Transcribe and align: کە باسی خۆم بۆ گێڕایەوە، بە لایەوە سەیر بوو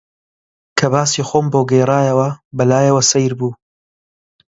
کە 0.77 0.85
باسی 0.93 1.21
خۆم 1.29 1.45
بۆ 1.53 1.61
گێڕایەوە، 1.71 2.29
بە 2.55 2.63
لایەوە 2.71 3.01
سەیر 3.11 3.33
بوو 3.39 3.51